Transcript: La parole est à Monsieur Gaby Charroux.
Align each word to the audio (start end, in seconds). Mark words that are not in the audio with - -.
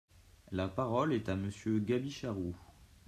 La 0.49 0.67
parole 0.67 1.13
est 1.13 1.29
à 1.29 1.35
Monsieur 1.35 1.77
Gaby 1.77 2.09
Charroux. 2.09 2.55